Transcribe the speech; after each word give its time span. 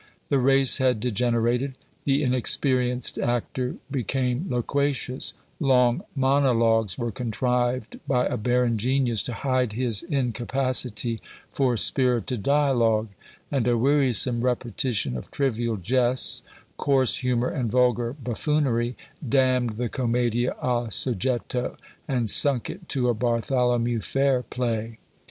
The 0.29 0.39
race 0.39 0.79
had 0.79 0.99
degenerated; 0.99 1.75
the 2.05 2.23
inexperienced 2.23 3.19
actor 3.19 3.75
became 3.91 4.47
loquacious; 4.49 5.35
long 5.59 6.01
monologues 6.15 6.97
were 6.97 7.11
contrived 7.11 7.99
by 8.07 8.25
a 8.25 8.35
barren 8.35 8.79
genius 8.79 9.21
to 9.21 9.33
hide 9.33 9.73
his 9.73 10.01
incapacity 10.01 11.21
for 11.51 11.77
spirited 11.77 12.41
dialogue; 12.41 13.09
and 13.51 13.67
a 13.67 13.77
wearisome 13.77 14.41
repetition 14.41 15.15
of 15.15 15.29
trivial 15.29 15.77
jests, 15.77 16.41
coarse 16.77 17.17
humour, 17.17 17.49
and 17.49 17.69
vulgar 17.69 18.13
buffoonery, 18.19 18.95
damned 19.29 19.73
the 19.73 19.87
Commedia 19.87 20.53
a 20.59 20.87
soggetto, 20.89 21.77
and 22.07 22.27
sunk 22.31 22.71
it 22.71 22.89
to 22.89 23.07
a 23.07 23.13
Bartholomew 23.13 23.99
fair 23.99 24.41
play. 24.41 24.97